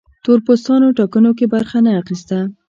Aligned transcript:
تور 0.23 0.39
پوستان 0.45 0.81
ټاکنو 0.97 1.31
کې 1.37 1.45
برخه 1.53 1.77
نه 1.85 1.91
اخیسته. 2.01 2.37